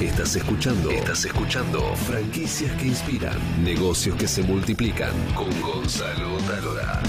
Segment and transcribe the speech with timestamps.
[0.00, 0.92] Estás escuchando.
[0.92, 1.80] Estás escuchando.
[1.96, 3.36] Franquicias que inspiran.
[3.64, 5.10] Negocios que se multiplican.
[5.34, 7.02] Con Gonzalo Talora.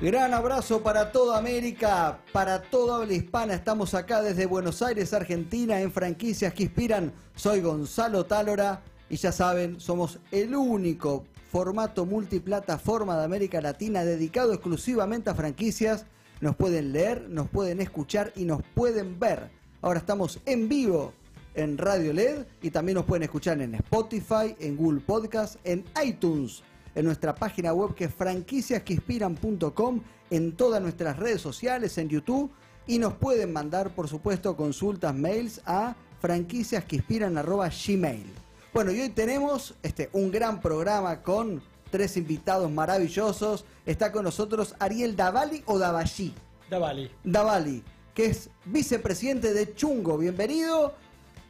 [0.00, 3.52] Gran abrazo para toda América, para toda habla hispana.
[3.52, 7.12] Estamos acá desde Buenos Aires, Argentina, en franquicias que inspiran.
[7.34, 14.52] Soy Gonzalo Tálora y ya saben, somos el único formato multiplataforma de América Latina dedicado
[14.52, 16.06] exclusivamente a franquicias.
[16.40, 19.50] Nos pueden leer, nos pueden escuchar y nos pueden ver.
[19.82, 21.12] Ahora estamos en vivo
[21.54, 26.62] en Radio LED y también nos pueden escuchar en Spotify, en Google Podcast, en iTunes
[26.94, 30.00] en nuestra página web que es franquiciasqueinspiran.com,
[30.30, 32.52] en todas nuestras redes sociales, en YouTube
[32.86, 38.49] y nos pueden mandar, por supuesto, consultas, mails a franquiciasqueinspiran.gmail.
[38.72, 43.64] Bueno, y hoy tenemos este, un gran programa con tres invitados maravillosos.
[43.84, 46.32] Está con nosotros Ariel Davali o Davallí.
[46.70, 47.10] Davali.
[47.24, 47.82] Davali,
[48.14, 50.16] que es vicepresidente de Chungo.
[50.16, 50.94] Bienvenido.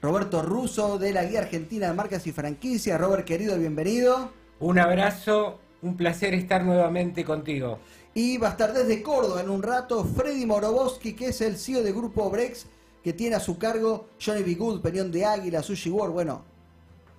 [0.01, 2.99] Roberto Russo de la Guía Argentina de Marcas y Franquicias.
[2.99, 4.31] Robert, querido, bienvenido.
[4.59, 7.81] Un abrazo, un placer estar nuevamente contigo.
[8.15, 11.83] Y va a estar desde Córdoba en un rato Freddy Moroboski, que es el CEO
[11.83, 12.65] de Grupo Brex,
[13.05, 14.55] que tiene a su cargo Johnny B.
[14.55, 16.50] Good, Peñón de Águila, Sushi World, bueno,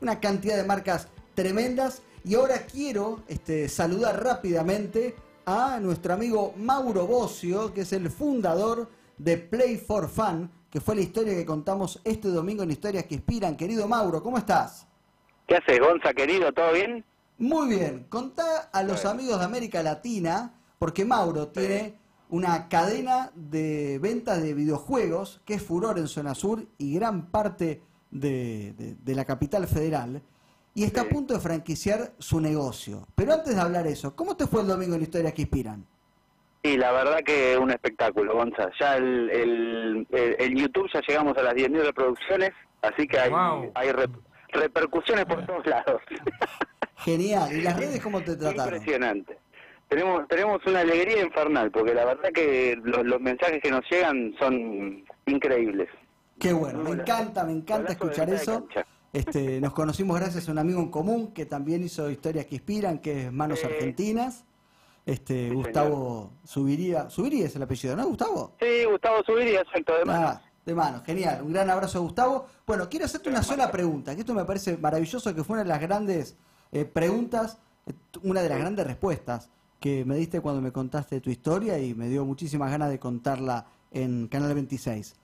[0.01, 2.01] una cantidad de marcas tremendas.
[2.23, 8.89] Y ahora quiero este, saludar rápidamente a nuestro amigo Mauro Bocio, que es el fundador
[9.17, 13.15] de Play for Fun, que fue la historia que contamos este domingo en Historias que
[13.15, 13.55] Inspiran.
[13.55, 14.87] Querido Mauro, ¿cómo estás?
[15.47, 16.51] ¿Qué haces, Gonza, querido?
[16.53, 17.03] ¿Todo bien?
[17.37, 21.95] Muy bien, contá a los amigos de América Latina, porque Mauro tiene
[22.29, 27.81] una cadena de ventas de videojuegos que es furor en zona sur y gran parte
[28.11, 30.21] de, la capital federal,
[30.73, 33.07] y está a punto de franquiciar su negocio.
[33.15, 35.85] Pero antes de hablar eso, ¿cómo te fue el domingo en Historias que Inspiran?
[36.63, 38.69] Sí, la verdad que un espectáculo, Gonza.
[38.79, 42.51] Ya el, el, YouTube ya llegamos a las 10.000 reproducciones,
[42.83, 43.31] así que hay,
[43.73, 43.91] hay
[44.53, 46.01] repercusiones por todos lados.
[46.97, 47.51] Genial.
[47.51, 48.75] ¿Y las redes cómo te trataron?
[48.75, 49.37] Impresionante.
[49.91, 55.03] Tenemos, tenemos una alegría infernal, porque la verdad que los, mensajes que nos llegan son
[55.25, 55.89] increíbles.
[56.41, 58.67] Qué bueno, me encanta, me encanta escuchar eso.
[59.13, 62.97] Este, nos conocimos gracias a un amigo en común que también hizo historias que inspiran,
[62.97, 64.43] que es Manos Argentinas.
[65.05, 68.55] Este, Gustavo Subiría, Subiría es el apellido, ¿no, Gustavo?
[68.59, 70.31] Sí, Gustavo Subiría, exacto, de Manos.
[70.31, 71.43] Ah, de Manos, genial.
[71.43, 72.47] Un gran abrazo a Gustavo.
[72.65, 75.69] Bueno, quiero hacerte una sola pregunta, que esto me parece maravilloso, que fue una de
[75.69, 76.37] las grandes
[76.71, 77.59] eh, preguntas,
[78.23, 82.07] una de las grandes respuestas que me diste cuando me contaste tu historia y me
[82.07, 85.20] dio muchísimas ganas de contarla en Canal 26.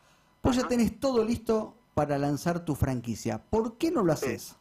[0.47, 3.41] Vos ya tenés todo listo para lanzar tu franquicia.
[3.50, 4.58] ¿Por qué no lo haces?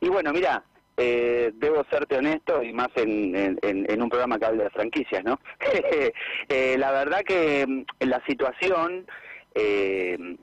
[0.00, 0.64] Y bueno, mira,
[0.96, 5.38] eh, debo serte honesto y más en, un programa que habla de franquicias, ¿no?
[6.48, 9.06] la verdad que mm, la situación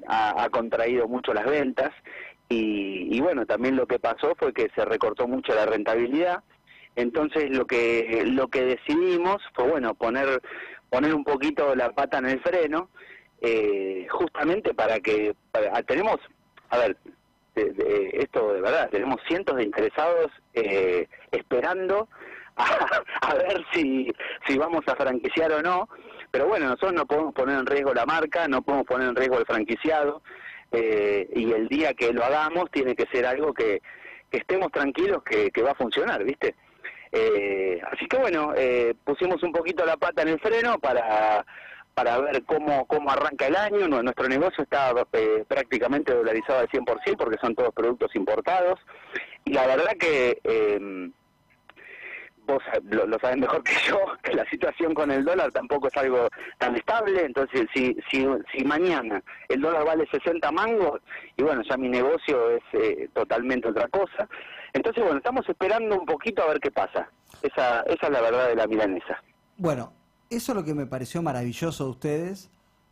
[0.08, 1.92] ha, ha, contraído mucho las ventas
[2.48, 6.44] y, bueno, también lo que pasó fue que se recortó mucho la rentabilidad.
[6.96, 10.42] Entonces lo que lo que decidimos fue bueno poner
[10.90, 12.90] poner un poquito la pata en el freno,
[13.42, 15.36] eh, justamente para que
[15.88, 16.18] tenemos,
[16.70, 16.98] a ver,
[17.56, 22.10] esto de verdad, tenemos cientos de interesados eh, esperando
[22.56, 24.12] a, ver si,
[24.48, 25.90] si vamos a franquiciar o no,
[26.32, 29.40] pero bueno, nosotros no podemos poner en riesgo la marca, no podemos poner en riesgo
[29.40, 30.22] el franquiciado,
[30.72, 33.82] eh, y el día que lo hagamos tiene que ser algo que,
[34.32, 36.56] estemos tranquilos que, va a funcionar, ¿viste?
[37.10, 41.46] Eh, así que bueno, eh, pusimos un poquito la pata en el freno para
[41.96, 43.88] para ver cómo, cómo arranca el año.
[43.88, 44.94] Nuestro negocio está
[45.48, 48.80] prácticamente dolarizado al 100% porque son todos productos importados.
[49.46, 50.40] Y la verdad que
[52.46, 55.98] vos lo, lo, sabés mejor que yo, que la situación con el dólar tampoco es
[55.98, 61.02] algo tan estable, entonces si, si, si mañana el dólar vale 60 mangos,
[61.38, 64.28] y bueno, ya mi negocio es eh, totalmente otra cosa,
[64.74, 67.10] entonces bueno, estamos esperando un poquito a ver qué pasa,
[67.42, 69.22] esa, esa es la verdad de la milanesa.
[69.58, 69.94] Bueno,
[70.30, 72.50] eso es lo que me pareció maravilloso de ustedes,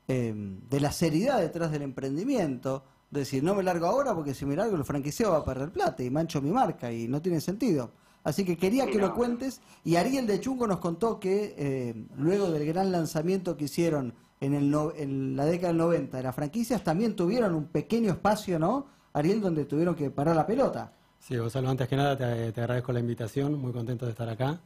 [0.08, 0.34] eh,
[0.70, 4.76] de la seriedad detrás del emprendimiento, decir, no me largo ahora porque si me largo
[4.76, 7.92] el franquiceo va a perder plata y mancho mi marca y no tiene sentido.
[8.24, 9.62] Así que quería que lo cuentes.
[9.84, 14.54] Y Ariel de Chungo nos contó que eh, luego del gran lanzamiento que hicieron en,
[14.54, 18.88] el en la década del 90 de las franquicias, también tuvieron un pequeño espacio, ¿no?
[19.14, 20.94] Ariel, donde tuvieron que parar la pelota.
[21.20, 24.60] Sí, Gonzalo, antes que nada te, agradezco la invitación, muy contento de estar acá.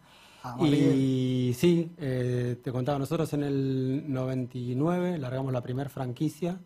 [0.56, 6.60] Ah, y sí, eh, te contaba, nosotros en el 99 largamos la primera franquicia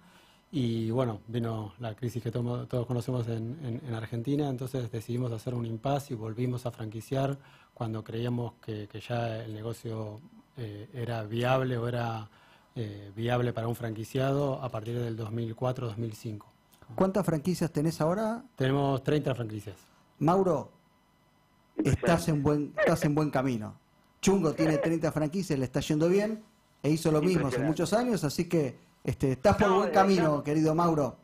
[0.52, 6.14] Y bueno, vino la crisis que todos conocemos en, Argentina, entonces decidimos hacer un impasse
[6.14, 7.38] y volvimos a franquiciar
[7.74, 10.20] cuando creíamos que, ya el negocio
[10.58, 12.30] eh, era viable o era
[12.76, 16.44] eh, viable para un franquiciado a partir del 2004-2005.
[16.96, 18.44] ¿Cuántas franquicias tenés ahora?
[18.56, 19.78] Tenemos 30 franquicias.
[20.20, 20.70] Mauro,
[21.86, 23.78] estás en buen, estás en buen camino.
[24.22, 26.44] Chungo tiene 30 franquicias, le está yendo bien,
[26.84, 30.76] e hizo lo mismo hace muchos años, así que este, estás por buen camino, querido
[30.76, 31.18] Mauro.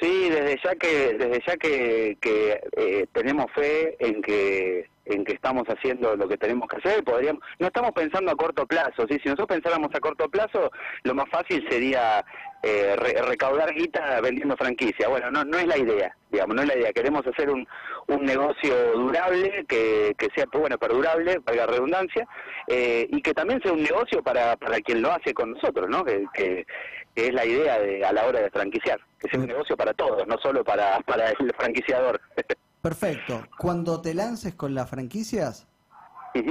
[0.00, 5.32] Sí, desde ya que desde ya que, que eh, tenemos fe en que en que
[5.32, 9.18] estamos haciendo lo que tenemos que hacer, podríamos no estamos pensando a corto plazo, ¿sí?
[9.22, 10.70] si nosotros pensáramos a corto plazo,
[11.02, 12.24] lo más fácil sería
[12.62, 15.08] eh, recaudar guita vendiendo franquicia.
[15.08, 16.92] Bueno, no no es la idea, digamos, no es la idea.
[16.92, 17.66] Queremos hacer un,
[18.06, 22.26] un negocio durable, que, que sea, bueno, perdurable, valga redundancia,
[22.68, 26.04] eh, y que también sea un negocio para, para quien lo hace con nosotros, ¿no?
[26.04, 26.66] Que, que,
[27.14, 30.26] es la idea de, a la hora de franquiciar, que sea un negocio para todos,
[30.26, 32.20] no solo para, para el franquiciador.
[32.82, 33.44] Perfecto.
[33.56, 35.68] Cuando te lances con las franquicias,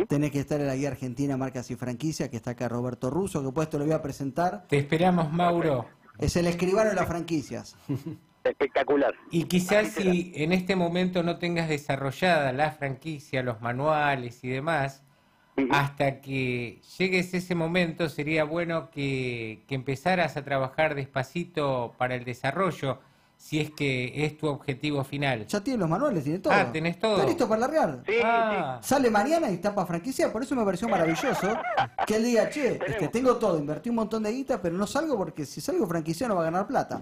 [0.07, 3.43] tenés que estar en la guía argentina Marcas y Franquicias, que está acá Roberto Russo,
[3.43, 4.65] que pues te lo voy a presentar.
[4.67, 5.85] Te esperamos, Mauro.
[6.17, 7.75] Es el escribano de las franquicias.
[8.45, 9.13] Espectacular.
[9.29, 15.03] Y quizás si en este momento no tengas desarrollada la franquicia, los manuales y demás,
[15.69, 22.23] hasta que llegues ese momento sería bueno que, que empezaras a trabajar despacito para el
[22.23, 22.99] desarrollo
[23.41, 25.47] si es que es tu objetivo final.
[25.47, 26.53] Ya tienes los manuales, tiene todo.
[26.53, 27.15] Ah, tenés todo.
[27.15, 28.03] ¿Está listo para largar?
[28.05, 28.79] Sí, ah.
[28.83, 31.57] Sale mañana y está para franquicia, por eso me pareció maravilloso
[32.05, 35.17] que él diga, che, este, tengo todo, invertí un montón de guita, pero no salgo
[35.17, 36.99] porque si salgo franquicia no va a ganar plata.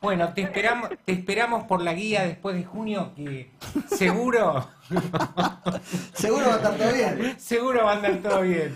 [0.00, 3.52] Bueno, te esperamos, te esperamos por la guía después de junio, que
[3.86, 4.66] seguro.
[6.14, 7.38] seguro va a estar todo bien.
[7.38, 8.74] Seguro va a andar todo bien.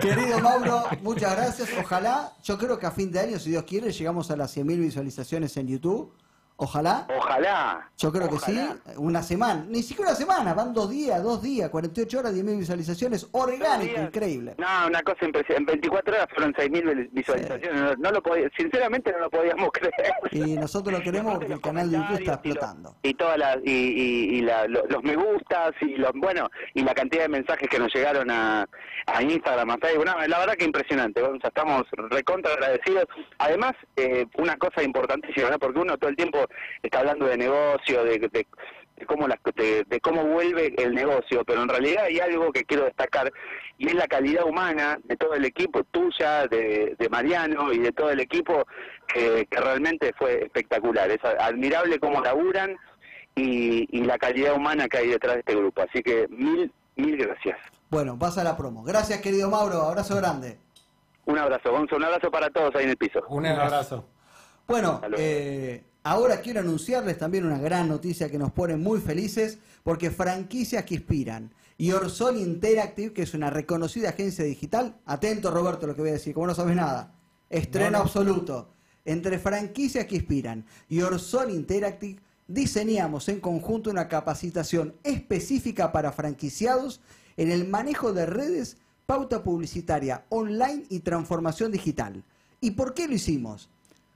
[0.00, 1.68] Querido Mauro, muchas gracias.
[1.78, 4.78] Ojalá, yo creo que a fin de año, si Dios quiere, llegamos a las 100.000
[4.78, 6.14] visualizaciones en YouTube.
[6.62, 7.06] Ojalá.
[7.16, 7.90] Ojalá.
[7.96, 8.60] Yo creo que sí.
[8.96, 9.64] Una semana.
[9.66, 10.52] Ni siquiera una semana.
[10.52, 13.26] Van dos días, dos días, 48 horas, 10.000 visualizaciones.
[13.32, 14.56] Orgánico, increíble.
[14.58, 15.72] No, una cosa impresionante.
[15.72, 17.98] En 24 horas fueron 6.000 visualizaciones.
[17.98, 20.12] No, lo podía, sinceramente no lo podíamos creer.
[20.32, 22.96] Y nosotros lo queremos porque el canal de YouTube está explotando.
[23.02, 27.30] Y, todas las, y, y, los me gustas y los, bueno, y la cantidad de
[27.30, 28.68] mensajes que nos llegaron a,
[29.06, 30.04] a Instagram, a Facebook.
[30.04, 31.22] la verdad que impresionante.
[31.22, 33.06] O estamos recontra agradecidos.
[33.38, 35.58] Además, eh, una cosa importantísima, ¿no?
[35.58, 36.49] porque uno todo el tiempo
[36.82, 38.46] está hablando de negocio, de, de,
[39.06, 43.32] cómo de, cómo vuelve el negocio, pero en realidad hay algo que quiero destacar
[43.78, 48.10] y es la calidad humana de todo el equipo, tuya, de, Mariano y de todo
[48.10, 48.66] el equipo,
[49.06, 51.10] que, realmente fue espectacular.
[51.10, 52.76] Es admirable cómo laburan
[53.34, 55.82] y, y la calidad humana que hay detrás de este grupo.
[55.82, 57.58] Así que mil, mil gracias.
[57.88, 58.84] Bueno, pasa la promo.
[58.84, 59.82] Gracias, querido Mauro.
[59.82, 60.58] Abrazo grande.
[61.26, 61.96] Un abrazo, Gonzo.
[61.96, 63.22] Un abrazo para todos ahí en el piso.
[63.28, 64.06] Un abrazo.
[64.66, 70.10] Bueno, eh, Ahora quiero anunciarles también una gran noticia que nos pone muy felices porque
[70.10, 75.94] franquicias que inspiran y Orsol Interactive, que es una reconocida agencia digital, atento Roberto lo
[75.94, 77.14] que voy a decir, como no sabes nada,
[77.50, 78.72] estreno absoluto,
[79.04, 87.00] entre franquicias que inspiran y Orsol Interactive diseñamos en conjunto una capacitación específica para franquiciados
[87.36, 92.24] en el manejo de redes, pauta publicitaria online y transformación digital.
[92.60, 93.70] ¿Y por qué lo hicimos?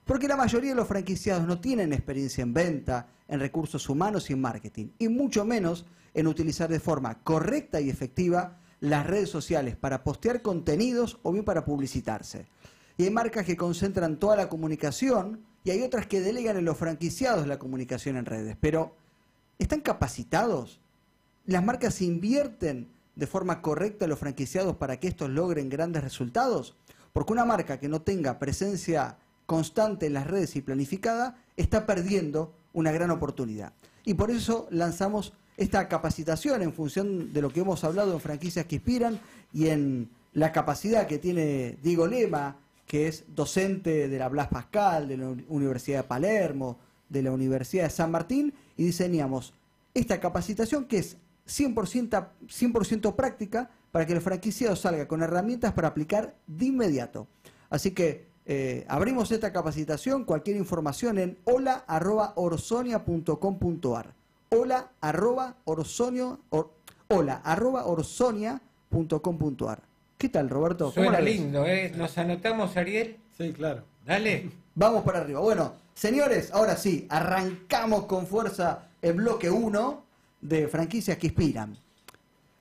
[0.04, 4.34] Porque la mayoría de los franquiciados no tienen experiencia en venta, en recursos humanos y
[4.34, 9.76] en marketing, y mucho menos en utilizar de forma correcta y efectiva las redes sociales
[9.76, 12.46] para postear contenidos o bien para publicitarse.
[12.98, 16.76] Y hay marcas que concentran toda la comunicación y hay otras que delegan en los
[16.76, 18.56] franquiciados la comunicación en redes.
[18.60, 18.94] Pero,
[19.58, 20.80] ¿están capacitados?
[21.46, 26.76] ¿Las marcas invierten de forma correcta a los franquiciados para que estos logren grandes resultados?
[27.12, 32.54] Porque una marca que no tenga presencia constante en las redes y planificada, está perdiendo
[32.72, 33.72] una gran oportunidad.
[34.04, 38.66] Y por eso lanzamos esta capacitación en función de lo que hemos hablado en franquicias
[38.66, 39.20] que inspiran
[39.52, 45.08] y en la capacidad que tiene Diego Lema, que es docente de la Blas Pascal,
[45.08, 49.54] de la Universidad de Palermo, de la Universidad de San Martín, y diseñamos
[49.94, 55.88] esta capacitación que es 100%, 100 práctica para que el franquiciado salga con herramientas para
[55.88, 57.28] aplicar de inmediato.
[57.70, 64.14] Así que eh, abrimos esta capacitación, cualquier información en hola.orsonia.com.ar.
[64.50, 65.56] Hola arroba
[67.08, 67.42] hola
[70.18, 70.92] ¿Qué tal, Roberto?
[70.92, 71.92] Suena lindo, ¿eh?
[71.96, 73.16] ¿Nos anotamos, Ariel?
[73.36, 73.82] Sí, claro.
[74.06, 74.50] Dale.
[74.74, 75.40] Vamos para arriba.
[75.40, 80.04] Bueno, señores, ahora sí, arrancamos con fuerza el bloque 1
[80.40, 81.76] de franquicias que inspiran.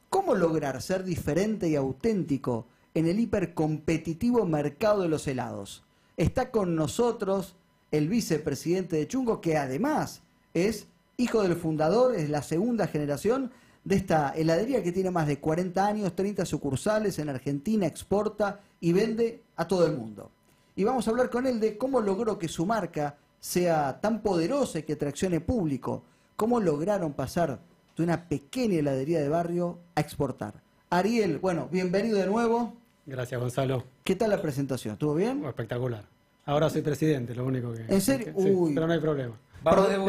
[0.09, 5.83] ¿Cómo lograr ser diferente y auténtico en el hipercompetitivo mercado de los helados.
[6.17, 7.55] Está con nosotros
[7.91, 10.21] el vicepresidente de Chungo, que además
[10.53, 13.51] es hijo del fundador, es la segunda generación
[13.83, 18.93] de esta heladería que tiene más de 40 años, 30 sucursales en Argentina, exporta y
[18.93, 20.31] vende a todo el mundo.
[20.75, 24.79] Y vamos a hablar con él de cómo logró que su marca sea tan poderosa
[24.79, 26.03] y que traccione público,
[26.35, 27.59] cómo lograron pasar
[27.95, 30.53] de una pequeña heladería de barrio a exportar.
[30.89, 32.73] Ariel, bueno, bienvenido de nuevo.
[33.05, 33.83] Gracias, Gonzalo.
[34.03, 34.93] ¿Qué tal la presentación?
[34.93, 35.43] ¿Estuvo bien?
[35.45, 36.05] espectacular.
[36.45, 37.85] Ahora soy presidente, lo único que...
[37.87, 38.31] ¿En serio?
[38.35, 38.73] Uy.
[38.73, 39.35] pero no hay problema.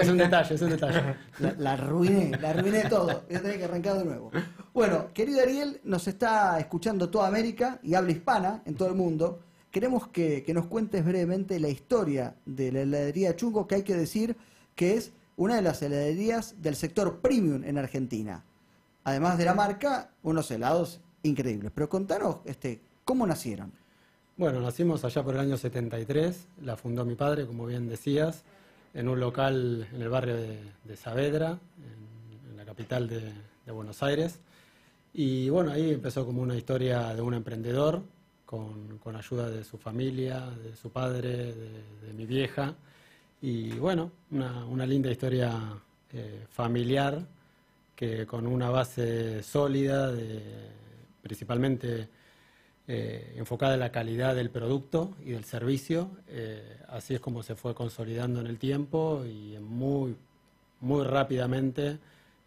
[0.01, 1.17] es un detalle, es un detalle.
[1.59, 3.25] La, arruiné, la arruiné todo.
[3.29, 4.31] Voy a tener que arrancar de nuevo.
[4.73, 9.41] Bueno, querido Ariel, nos está escuchando toda América y habla hispana en todo el mundo.
[9.71, 13.97] Queremos que, que nos cuentes brevemente la historia de la heladería Chungo, que hay que
[13.97, 14.37] decir
[14.77, 18.45] que es una de las heladerías del sector premium en Argentina.
[19.03, 21.73] Además de la marca, unos helados increíbles.
[21.75, 23.73] Pero contanos, este, ¿cómo nacieron?
[24.37, 28.43] Bueno, nacimos allá por el año 73, la fundó mi padre, como bien decías,
[28.93, 31.59] en un local en el barrio de, Saavedra,
[32.51, 33.33] en, la capital de,
[33.73, 34.41] Buenos Aires.
[35.13, 38.03] Y bueno, ahí empezó como una historia de un emprendedor,
[38.45, 42.75] con, ayuda de su familia, de su padre, de, mi vieja.
[43.41, 45.53] Y bueno, una, linda historia
[46.13, 47.25] eh, familiar
[47.95, 50.43] que con una base sólida, de,
[51.25, 52.09] principalmente
[52.87, 56.11] eh, enfocada en la calidad del producto y del servicio.
[56.29, 60.15] Eh, así es como se fue consolidando en el tiempo y muy,
[60.83, 61.99] muy rápidamente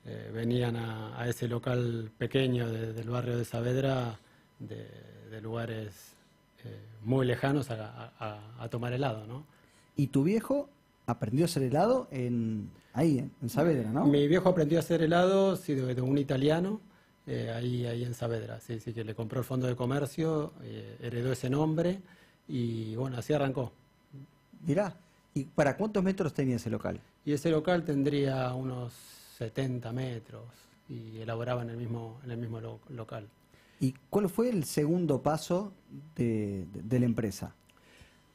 [0.05, 4.19] eh, venían a, ese local pequeño del barrio de Saavedra
[4.59, 6.13] de, lugares
[7.03, 9.25] muy lejanos a, tomar helado.
[9.25, 9.43] ¿no?
[9.95, 10.69] ¿Y tu viejo
[11.07, 14.05] aprendió a hacer helado en, ahí, en Saavedra, no?
[14.05, 16.81] Mi viejo aprendió a hacer helado sí, de un italiano
[17.27, 18.59] eh, ahí, ahí en Saavedra.
[18.61, 21.99] Sí, sí, que le compró el fondo de comercio, eh, heredó ese nombre
[22.47, 23.73] y bueno, así arrancó.
[24.65, 24.95] Mirá,
[25.33, 26.99] ¿y para cuántos metros tenía ese local?
[27.25, 28.93] Y ese local tendría unos
[29.37, 30.45] 70 metros
[30.87, 33.27] y elaboraba en el mismo, en el mismo local.
[33.79, 35.73] ¿Y cuál fue el segundo paso
[36.15, 37.53] de la empresa?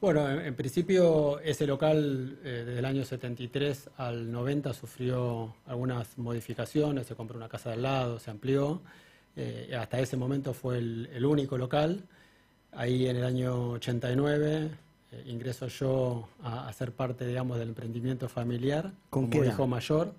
[0.02, 7.06] Bueno, en, principio ese local eh, desde el año 73 al 90 sufrió algunas modificaciones,
[7.06, 8.82] se compró una casa de al lado, se amplió.
[9.36, 12.02] Eh, hasta ese momento fue el, único local.
[12.72, 14.70] Ahí en el año 89
[15.12, 20.14] eh, ingreso yo a, ser parte, digamos, del emprendimiento familiar ¿Con como qué hijo mayor,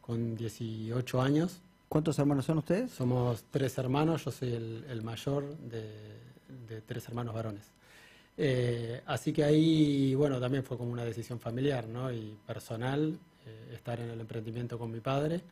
[0.00, 1.60] con 18 años.
[1.90, 2.92] ¿Cuántos hermanos son ustedes?
[2.92, 7.72] Somos tres hermanos, yo soy el, mayor de tres hermanos varones.
[8.40, 12.12] Eh, así que ahí, bueno, también fue como una decisión familiar ¿no?
[12.12, 15.42] y personal eh, estar en el emprendimiento con mi padre.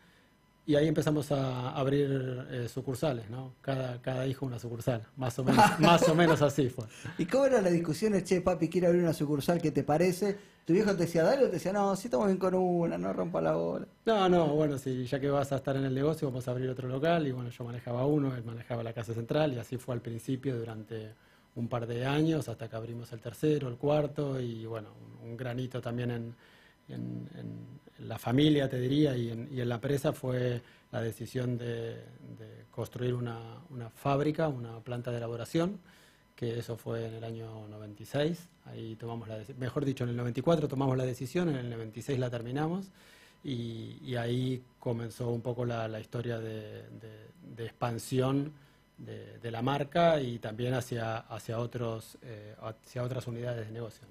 [0.69, 3.55] Y ahí empezamos a abrir eh, sucursales, ¿no?
[3.61, 6.87] Cada, cada hijo una sucursal, más o menos, más o menos así fue.
[7.19, 8.21] ¿Y cómo era la discusión?
[8.21, 10.37] Che, papi, quiero abrir una sucursal, ¿qué te parece?
[10.65, 13.13] ¿Tu viejo te decía, dale o te decía, no, si estamos bien con una, no
[13.13, 13.87] rompa la bola?
[14.07, 16.69] No, no, bueno, si ya que vas a estar en el negocio, vamos a abrir
[16.69, 17.25] otro local.
[17.29, 20.59] Y bueno, yo manejaba uno, él manejaba la casa central y así fue al principio
[20.59, 21.15] durante
[21.57, 24.91] un par de años hasta que abrimos el tercero, el cuarto y bueno,
[25.23, 26.35] un, granito también en,
[27.99, 30.61] la familia, te diría, y en, la empresa fue
[30.93, 31.97] la decisión de,
[32.71, 33.61] construir una,
[33.95, 35.81] fábrica, una planta de elaboración,
[36.37, 40.69] que eso fue en el año 96, ahí tomamos la mejor dicho, en el 94
[40.69, 42.91] tomamos la decisión, en el 96 la terminamos.
[43.43, 48.53] Y, ahí comenzó un poco la, historia de, de expansión
[48.99, 54.07] de, la marca y también hacia, hacia, otros, eh, hacia otras unidades de negocio.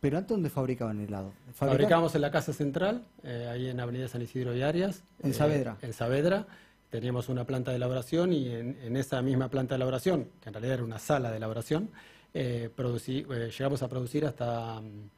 [0.00, 1.32] ¿Pero antes dónde fabricaban helado?
[1.54, 5.02] Fabricamos en la Casa Central, eh, ahí en Avenida San Isidro y Arias.
[5.22, 5.76] ¿En Saavedra?
[5.80, 6.46] Eh, en Saavedra.
[6.90, 10.74] Teníamos una planta de elaboración y en, esa misma planta de elaboración, que en realidad
[10.74, 11.90] era una sala de elaboración,
[12.32, 15.10] llegamos a producir hasta mm,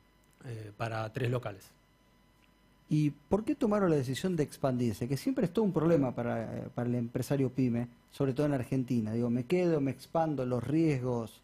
[0.76, 1.70] para tres locales.
[2.92, 5.06] ¿Y por qué tomaron la decisión de expandirse?
[5.06, 9.12] Que siempre es un problema para, para el empresario pyme, sobre todo en Argentina.
[9.12, 11.40] Digo, me quedo, me expando, los riesgos.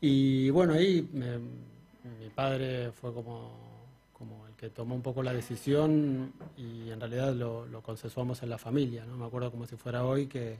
[0.00, 3.50] Y bueno, ahí mi padre fue como,
[4.12, 8.58] como el que tomó un poco la decisión y en realidad lo, consensuamos en la
[8.58, 9.04] familia.
[9.04, 9.16] ¿no?
[9.16, 10.56] Me acuerdo como si fuera hoy que,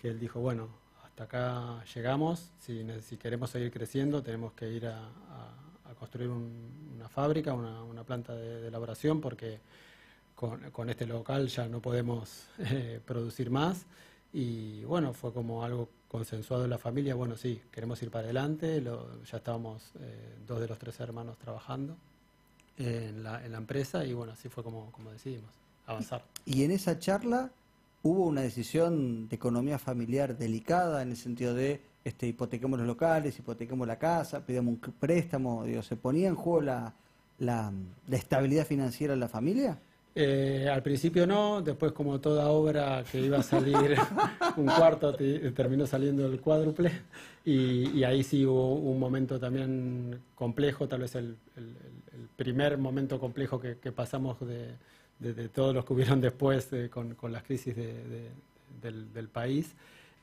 [0.00, 0.68] que él dijo, bueno,
[1.04, 5.10] hasta acá llegamos, si queremos seguir creciendo tenemos que ir a,
[6.02, 9.60] construir una fábrica, una, planta de, elaboración, porque
[10.34, 13.86] con, este local ya no podemos eh, producir más.
[14.32, 18.82] Y bueno, fue como algo consensuado en la familia, bueno, sí, queremos ir para adelante,
[18.82, 21.96] ya estábamos eh, dos de los tres hermanos trabajando
[22.78, 25.52] en la, en la empresa y bueno, así fue como, como decidimos
[25.86, 26.24] avanzar.
[26.44, 27.52] Y en esa charla
[28.02, 33.38] hubo una decisión de economía familiar delicada en el sentido de este, hipotequemos los locales,
[33.38, 36.94] hipotequemos la casa, pidamos un préstamo, digo, se ponía en juego la,
[37.38, 37.72] la,
[38.08, 39.78] la estabilidad financiera en la familia?
[40.14, 43.96] Eh, al principio no, después como toda obra que iba a salir
[44.58, 45.14] un cuarto
[45.54, 46.92] terminó saliendo el cuádruple
[47.46, 51.36] y, ahí sí hubo un momento también complejo, tal vez el,
[52.36, 59.28] primer momento complejo que, pasamos de, todos los que hubieron después con, las crisis del
[59.28, 59.74] país.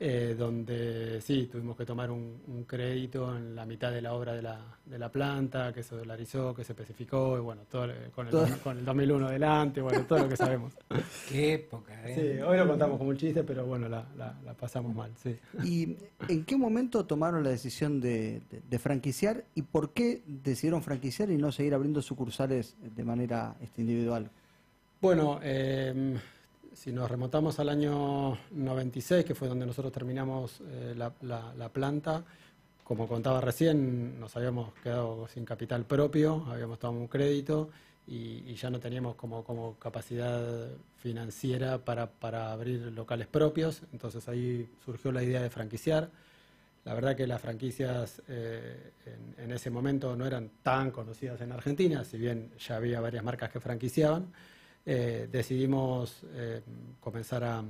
[0.02, 4.40] Eh, donde sí, tuvimos que tomar un, crédito en la mitad de la obra de
[4.40, 8.32] la, de la planta, que se dolarizó, que se especificó, y bueno, todo, con, el,
[8.60, 10.72] con el 2001 adelante, bueno, todo lo que sabemos.
[11.28, 12.14] Qué época, ¿eh?
[12.14, 15.36] Sí, hoy lo contamos como un chiste, pero bueno, la, la, pasamos mal, sí.
[15.64, 15.94] ¿Y
[16.28, 21.36] en qué momento tomaron la decisión de, de, franquiciar y por qué decidieron franquiciar y
[21.36, 24.30] no seguir abriendo sucursales de manera este, individual?
[25.02, 26.18] Bueno, eh,
[26.74, 32.24] si nos remontamos al año 96, que fue donde nosotros terminamos eh, la, planta,
[32.84, 37.70] como contaba recién, nos habíamos quedado sin capital propio, habíamos tomado un crédito
[38.06, 45.12] y, ya no teníamos como, capacidad financiera para, para, abrir locales propios, entonces ahí surgió
[45.12, 46.10] la idea de franquiciar.
[46.84, 51.52] La verdad que las franquicias eh, en, en, ese momento no eran tan conocidas en
[51.52, 54.32] Argentina, si bien ya había varias marcas que franquiciaban.
[54.86, 56.62] Eh, decidimos eh,
[57.00, 57.62] comenzar a,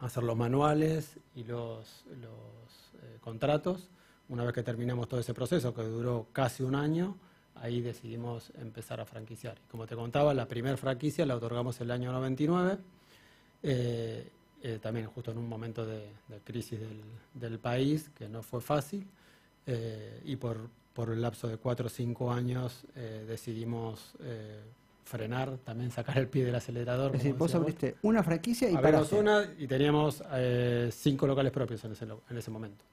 [0.00, 3.90] hacer los manuales y los, eh, contratos.
[4.28, 7.16] Una vez que terminamos todo ese proceso, que duró casi un año,
[7.56, 9.58] ahí decidimos empezar a franquiciar.
[9.70, 12.78] Como te contaba, la primera franquicia la otorgamos el año 99,
[14.80, 16.08] también justo en un momento de,
[16.42, 16.80] crisis
[17.34, 19.06] del, país, que no fue fácil,
[20.24, 22.84] y por, por el lapso de cuatro o cinco años
[23.26, 24.14] decidimos
[25.04, 27.14] frenar, también sacar el pie del acelerador.
[27.14, 31.84] Es decir, vos abriste una franquicia y Abrimos una y teníamos eh, cinco locales propios
[31.84, 32.84] en ese, en ese momento.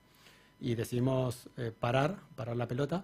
[0.60, 3.04] Y decidimos eh, parar, parar la pelota,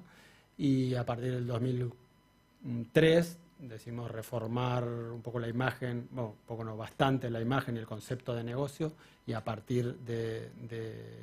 [0.57, 6.77] y a partir del 2003 decidimos reformar un poco la imagen, bueno, un poco no,
[6.77, 8.93] bastante la imagen y el concepto de negocio,
[9.25, 10.51] y a partir de,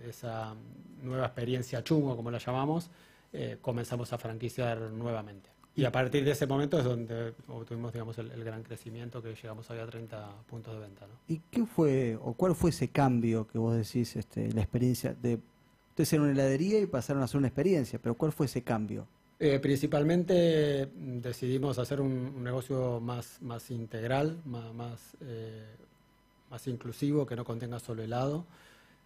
[0.08, 0.54] esa
[1.02, 2.90] nueva experiencia chungo, como la llamamos,
[3.32, 5.50] eh, comenzamos a franquiciar nuevamente.
[5.76, 7.32] Y a partir de ese momento es donde
[7.66, 11.06] tuvimos digamos, el, gran crecimiento que llegamos hoy a 30 puntos de venta.
[11.06, 11.14] ¿no?
[11.26, 15.40] ¿Y qué fue, o cuál fue ese cambio que vos decís, este, la experiencia de
[15.90, 19.06] ustedes en una heladería y pasaron a hacer una experiencia, pero cuál fue ese cambio?
[19.40, 25.64] Eh, principalmente decidimos hacer un, negocio más, más integral, más, más, eh,
[26.50, 28.44] más, inclusivo, que no contenga solo helado.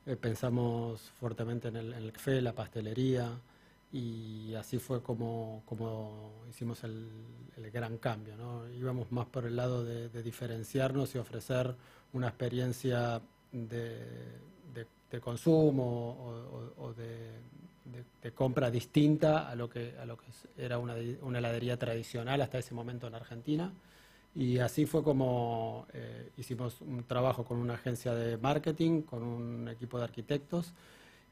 [0.04, 3.31] Eh, pensamos fuertemente en el, en el café, la pastelería,
[3.92, 7.09] y así fue como, como hicimos el,
[7.72, 8.37] gran cambio.
[8.37, 8.68] ¿no?
[8.70, 11.74] Íbamos más por el lado de, diferenciarnos y ofrecer
[12.12, 13.20] una experiencia
[13.53, 13.98] de,
[15.11, 21.38] de, consumo o, de, compra distinta a lo que, a lo que era una, una,
[21.38, 23.72] heladería tradicional hasta ese momento en Argentina.
[24.35, 29.68] Y así fue como eh, hicimos un trabajo con una agencia de marketing, con un
[29.68, 30.72] equipo de arquitectos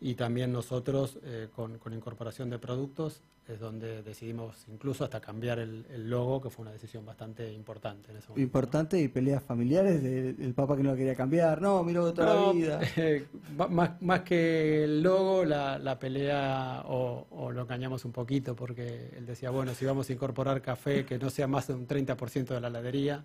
[0.01, 5.59] y también nosotros eh, con, con, incorporación de productos es donde decidimos incluso hasta cambiar
[5.59, 8.43] el, logo, que fue una decisión bastante importante en ese momento.
[8.43, 12.47] Importante y peleas familiares del papá que no lo quería cambiar, no, mi logo toda
[12.47, 12.81] la vida.
[12.97, 13.27] Eh,
[13.71, 19.27] más, más que el logo, la, la pelea o, lo engañamos un poquito porque él
[19.27, 22.61] decía, bueno, si vamos a incorporar café que no sea más de un 30% de
[22.61, 23.25] la heladería,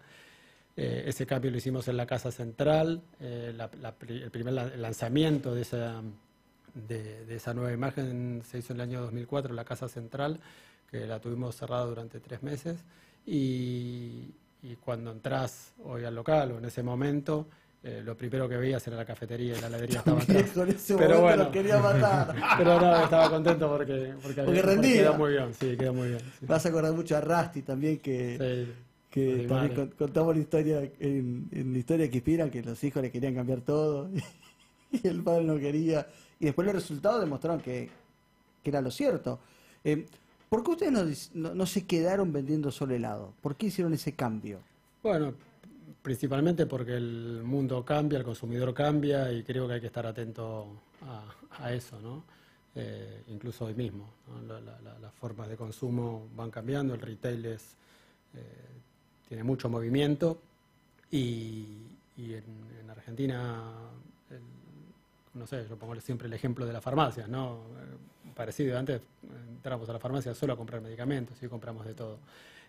[0.76, 6.02] eh, ese cambio lo hicimos en la Casa Central, el primer lanzamiento de esa
[6.74, 10.40] de, esa nueva imagen se hizo en el año 2004 en la Casa Central,
[10.90, 12.84] que la tuvimos cerrada durante tres meses.
[13.26, 14.34] Y,
[14.80, 17.48] cuando entras hoy al local o en ese momento,
[17.84, 20.52] eh, lo primero que veías era la cafetería y la heladería estaba atrás.
[20.98, 22.36] pero bueno, quería matar.
[22.58, 25.02] pero no, estaba contento porque, porque, rendía.
[25.02, 26.22] quedó muy bien, sí, quedó muy bien.
[26.42, 28.68] Vas a acordar mucho a Rusty también que...
[29.10, 33.10] que también contamos la historia en, en, la historia que inspira que los hijos le
[33.10, 34.10] querían cambiar todo
[34.92, 36.06] y el padre no quería
[36.42, 37.88] y después los resultados demostraron que,
[38.64, 39.40] era lo cierto.
[39.84, 40.08] Eh,
[40.50, 43.34] ¿Por qué ustedes no, se quedaron vendiendo solo helado?
[43.42, 44.60] ¿Por qué hicieron ese cambio?
[45.04, 45.36] Bueno,
[46.02, 50.68] principalmente porque el mundo cambia, el consumidor cambia y creo que hay que estar atento
[51.60, 52.24] a, eso, ¿no?
[52.74, 54.10] Eh, incluso hoy mismo.
[55.00, 57.76] las formas de consumo van cambiando, el retail es,
[58.34, 58.40] eh,
[59.28, 60.42] tiene mucho movimiento
[61.12, 61.68] y,
[62.18, 63.62] en, Argentina
[65.34, 67.56] no sé, yo pongo siempre el ejemplo de la farmacia, ¿no?
[67.56, 69.02] Eh, parecido, antes
[69.50, 72.20] entramos a la farmacia solo a comprar medicamentos, y compramos de todo.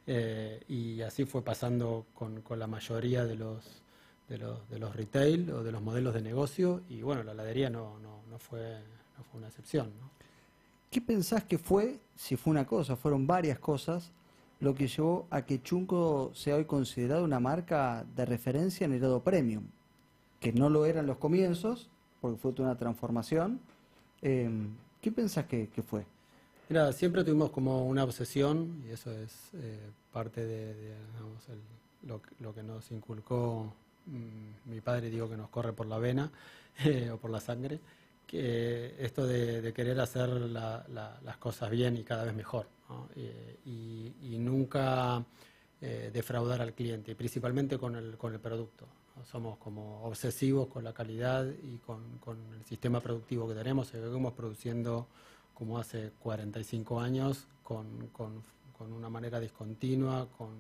[0.06, 3.82] Eh, y así fue pasando con, la mayoría de los,
[4.28, 7.70] de los, de los retail o de los modelos de negocio, y bueno, la heladería
[7.70, 8.78] no, no, no, fue,
[9.16, 10.10] no fue una excepción, ¿no?
[10.90, 14.12] ¿Qué pensás que fue, si fue una cosa, fueron varias cosas,
[14.60, 19.22] lo que llevó a que Chunco sea hoy considerado una marca de referencia en helado
[19.24, 19.64] premium,
[20.38, 21.88] que no lo era en los comienzos,
[22.22, 23.60] porque fue una transformación.
[24.22, 24.48] Eh,
[25.02, 26.06] ¿Qué pensás que, fue?
[26.68, 29.80] Mira, siempre tuvimos como una obsesión, y eso es eh,
[30.12, 30.94] parte de,
[32.06, 33.74] lo, que nos inculcó
[34.06, 36.30] mm, mi padre, digo que nos corre por la vena
[36.84, 37.80] eh, o por la sangre,
[38.28, 42.68] que esto de, querer hacer las cosas bien y cada vez mejor,
[43.66, 45.24] y, nunca
[45.80, 48.86] eh, defraudar al cliente, principalmente con el, con el producto.
[49.30, 52.00] Somos como obsesivos con la calidad y con,
[52.54, 53.88] el sistema productivo que tenemos.
[53.88, 55.06] Seguimos produciendo
[55.54, 58.10] como hace 45 años, con,
[58.80, 60.50] una manera discontinua, con,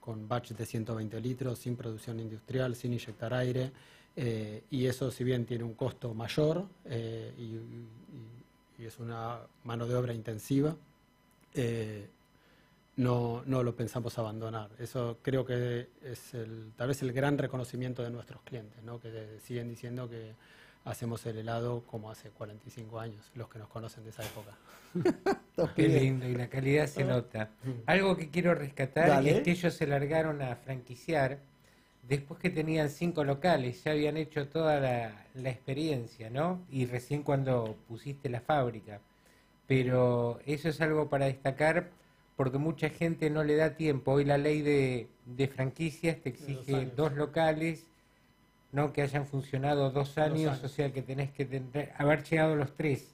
[0.00, 3.70] con batch de 120 litros, sin producción industrial, sin inyectar aire.
[4.16, 9.94] Eh, y eso, si bien tiene un costo mayor eh, y, es una mano de
[9.94, 10.74] obra intensiva,
[11.52, 12.08] eh,
[13.00, 14.70] no, no lo pensamos abandonar.
[14.78, 19.00] Eso creo que es el, tal vez el gran reconocimiento de nuestros clientes, ¿no?
[19.00, 20.34] que siguen diciendo que
[20.84, 24.52] hacemos el helado como hace 45 años, los que nos conocen de esa época.
[25.76, 27.50] Qué lindo, y la calidad se nota.
[27.86, 31.38] Algo que quiero rescatar es que ellos se largaron a franquiciar
[32.06, 36.60] después que tenían cinco locales, ya habían hecho toda la, la experiencia, ¿no?
[36.70, 39.00] Y recién cuando pusiste la fábrica.
[39.66, 41.90] Pero eso es algo para destacar
[42.40, 44.12] porque mucha gente no le da tiempo.
[44.12, 47.84] Hoy la ley de, franquicias te exige dos, locales,
[48.72, 52.74] no que hayan funcionado dos años, o sea que tenés que tener, haber llegado los
[52.74, 53.08] tres,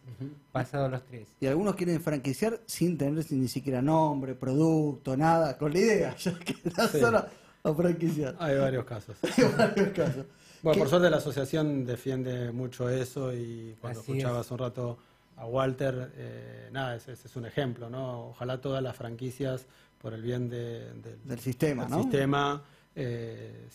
[0.52, 1.26] pasado los tres.
[1.40, 6.38] Y algunos quieren franquiciar sin tener ni siquiera nombre, producto, nada, con la idea, ya
[6.38, 6.54] que
[7.00, 7.24] solo
[7.64, 8.36] a franquiciar.
[8.38, 9.16] Hay varios casos.
[9.36, 10.26] Hay varios casos.
[10.62, 14.98] Bueno, por suerte la asociación defiende mucho eso y cuando escuchabas un rato
[15.36, 18.28] a Walter, eh, nada, ese, es un ejemplo, ¿no?
[18.28, 19.66] Ojalá todas las franquicias,
[20.00, 22.62] por el bien del sistema, sistema
[22.94, 23.66] eh,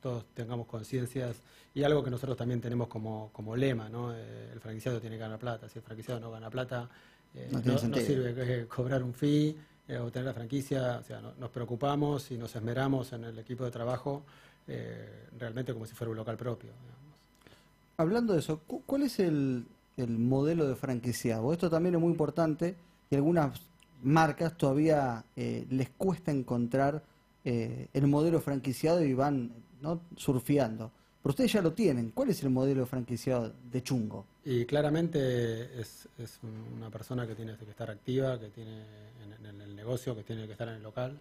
[0.00, 1.36] todos tengamos conciencias
[1.74, 4.12] y algo que nosotros también tenemos como, como lema, ¿no?
[4.14, 6.88] Eh, el franquiciado tiene que ganar plata, si el franquiciado no gana plata,
[7.50, 9.56] no, no, sirve cobrar un fee
[10.00, 13.72] o tener la franquicia, o sea, nos preocupamos y nos esmeramos en el equipo de
[13.72, 14.22] trabajo
[15.36, 16.70] realmente como si fuera un local propio.
[17.96, 21.52] Hablando de eso, ¿cuál es el, el modelo de franquiciado.
[21.52, 22.74] Esto también es muy importante
[23.10, 23.60] y algunas
[24.02, 27.02] marcas todavía eh, les cuesta encontrar
[27.44, 30.00] eh, el modelo franquiciado y van ¿no?
[30.16, 30.90] surfeando.
[31.22, 32.10] Pero ustedes ya lo tienen.
[32.10, 34.26] ¿Cuál es el modelo franquiciado de Chungo?
[34.44, 36.06] Y claramente es,
[36.76, 38.82] una persona que tiene que estar activa, que tiene
[39.22, 41.18] en, en, el negocio, que tiene que estar en el local.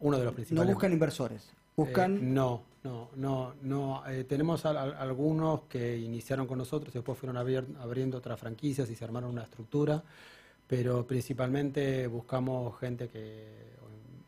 [0.00, 0.66] Uno de los principales.
[0.66, 1.48] No buscan inversores.
[1.76, 2.16] Buscan.
[2.16, 4.06] Eh, no, no, no, no.
[4.06, 9.04] Eh, tenemos algunos que iniciaron con nosotros y después fueron abriendo otras franquicias y se
[9.04, 10.02] armaron una estructura,
[10.66, 13.76] pero principalmente buscamos gente que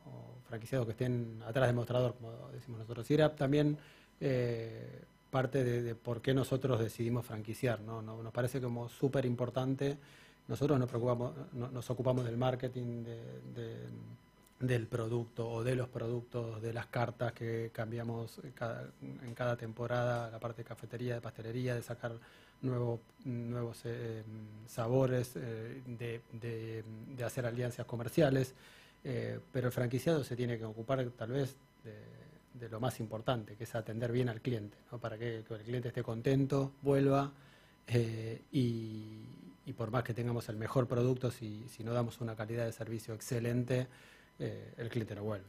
[0.06, 3.08] o, franquiciados que estén atrás del mostrador, como decimos nosotros.
[3.10, 3.78] Y era también
[4.20, 8.02] eh, parte de, por qué nosotros decidimos franquiciar, ¿no?
[8.02, 9.96] nos parece como súper importante.
[10.48, 13.86] Nosotros nos preocupamos, nos ocupamos del marketing de
[14.60, 20.38] del producto o de los productos, de las cartas que cambiamos en cada temporada, la
[20.38, 22.12] parte de cafetería, de pastelería, de sacar
[22.62, 24.22] nuevos eh,
[24.66, 28.54] sabores, eh, de, hacer alianzas comerciales,
[29.02, 31.56] eh, pero el franquiciado se tiene que ocupar tal vez
[32.52, 36.02] de, lo más importante, que es atender bien al cliente, para que, el cliente esté
[36.02, 37.32] contento, vuelva
[38.52, 42.72] y, por más que tengamos el mejor producto, si, si no damos una calidad de
[42.72, 43.86] servicio excelente,
[44.40, 45.46] eh, el no vuelve.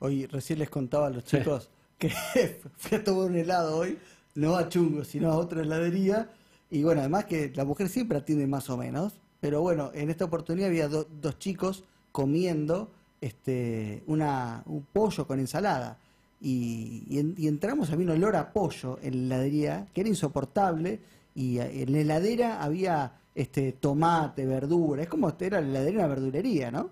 [0.00, 2.10] Hoy recién les contaba a los chicos que
[2.76, 3.98] fui a tomar un helado hoy,
[4.34, 6.30] no a Chungo, sino a otra heladería.
[6.70, 9.14] Y bueno, además que la mujer siempre atiende más o menos.
[9.40, 15.98] Pero bueno, en esta oportunidad había dos chicos comiendo este, una, un pollo con ensalada.
[16.40, 21.00] Y, y, entramos, había un olor a pollo en la heladería que era insoportable.
[21.34, 25.02] Y en la heladera había este, tomate, verdura.
[25.02, 26.90] Es como era la heladera de una verdulería, ¿no?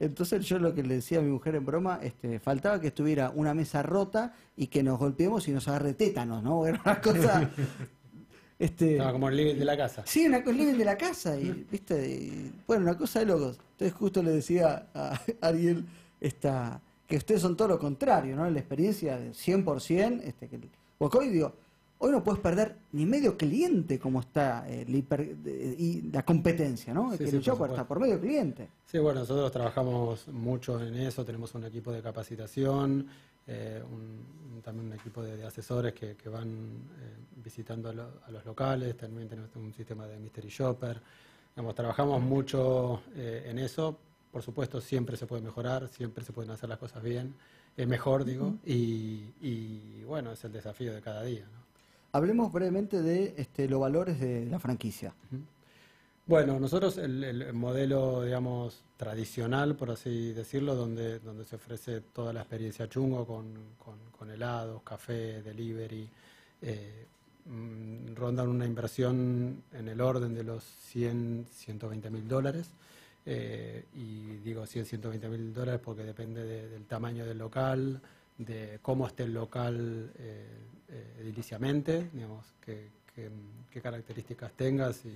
[0.00, 3.30] Entonces yo lo que le decía a mi mujer en broma, este, faltaba que estuviera
[3.30, 6.66] una mesa rota y que nos golpeemos y nos agarre tétanos, ¿no?
[6.66, 7.50] Era una cosa...
[8.58, 10.02] este, como el living de la casa.
[10.06, 11.36] Sí, una cosa living de la casa.
[11.36, 12.52] Y, ¿viste?
[12.66, 13.58] bueno, una cosa de locos.
[13.72, 15.84] Entonces justo le decía a Ariel
[16.20, 18.48] esta, que ustedes son todo lo contrario, ¿no?
[18.48, 20.60] La experiencia de 100%, este, que,
[20.96, 21.54] porque hoy digo,
[22.00, 27.16] Hoy no puedes perder ni medio cliente como está eh, y la competencia, ¿no?
[27.16, 28.68] que el por está por medio cliente.
[28.86, 33.06] Sí, bueno, nosotros trabajamos mucho en eso, tenemos un equipo de capacitación,
[33.46, 33.82] eh,
[34.62, 39.72] también un equipo de, asesores que, van eh, visitando a, los locales, también tenemos un
[39.74, 41.00] sistema de mystery shopper.
[41.74, 43.98] trabajamos mucho en eso
[44.30, 47.34] por supuesto, siempre se puede mejorar, siempre se pueden hacer las cosas bien,
[47.76, 51.46] es mejor, digo, y, y, bueno, es el desafío de cada día.
[51.52, 51.67] ¿no?
[52.12, 55.14] Hablemos brevemente de este, los valores de la franquicia.
[56.26, 62.40] Bueno, nosotros el, modelo, digamos, tradicional, por así decirlo, donde, donde se ofrece toda la
[62.40, 63.46] experiencia chungo con,
[64.18, 66.06] con, helados, café, delivery,
[66.60, 67.06] eh,
[67.46, 72.72] mm, rondan una inversión en el orden de los 100, 120 mil dólares.
[73.24, 78.00] Eh, y digo 100, 120 mil dólares porque depende del tamaño del local,
[78.38, 80.46] de cómo esté el local eh,
[81.20, 82.88] ediliciamente, digamos, qué,
[83.70, 85.08] qué características tengas y,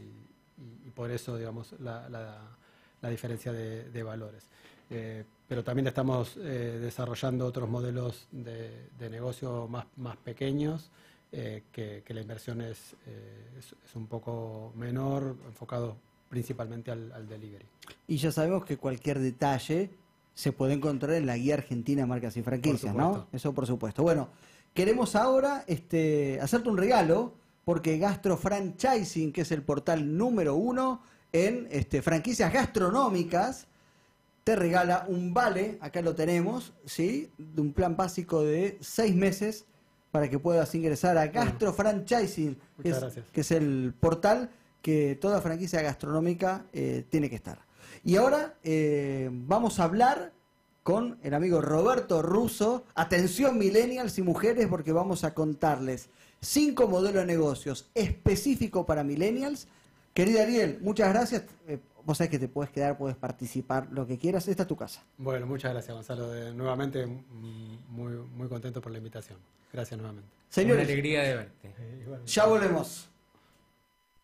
[0.86, 4.44] y, por eso, digamos, la, la, diferencia de, valores.
[4.90, 10.90] Eh, pero también estamos eh, desarrollando otros modelos de, de negocio más, más pequeños,
[11.32, 12.94] eh, que, la inversión es,
[13.58, 15.96] es, un poco menor, enfocado
[16.28, 17.66] principalmente al, al, delivery.
[18.06, 19.90] Y ya sabemos que cualquier detalle
[20.34, 23.26] se puede encontrar en la guía argentina marcas y franquicias, ¿no?
[23.32, 24.02] Eso por supuesto.
[24.02, 24.28] Bueno,
[24.74, 31.02] queremos ahora este, hacerte un regalo porque Gastro Franchising, que es el portal número uno
[31.32, 33.66] en este, franquicias gastronómicas,
[34.44, 37.30] te regala un vale, acá lo tenemos, ¿sí?
[37.38, 39.66] De un plan básico de seis meses
[40.10, 44.50] para que puedas ingresar a Gastro Franchising, que es, el portal
[44.82, 47.60] que toda franquicia gastronómica eh, tiene que estar.
[48.04, 50.32] Y ahora eh, vamos a hablar
[50.82, 52.84] con el amigo Roberto Russo.
[52.94, 56.08] Atención millennials y mujeres porque vamos a contarles
[56.40, 59.68] cinco modelos de negocios específicos para millennials.
[60.14, 61.44] Querida Ariel, muchas gracias.
[61.68, 64.46] Eh, vos sabés que te puedes quedar, puedes participar, lo que quieras.
[64.48, 65.02] Esta es tu casa.
[65.18, 66.52] Bueno, muchas gracias, Gonzalo.
[66.52, 69.38] nuevamente, muy, muy contento por la invitación.
[69.72, 70.28] Gracias nuevamente.
[70.50, 71.74] Señores, Una alegría de verte.
[72.26, 73.08] ya volvemos.